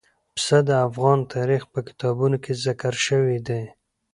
پسه 0.35 0.57
د 0.67 0.69
افغان 0.87 1.19
تاریخ 1.35 1.63
په 1.73 1.79
کتابونو 1.87 2.37
کې 2.43 2.53
ذکر 2.65 2.93
شوي 3.07 3.37
دي. 3.47 3.63